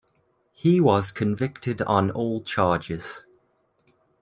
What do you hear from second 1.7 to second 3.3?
on all charges.